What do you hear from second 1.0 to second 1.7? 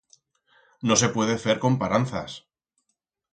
se puede fer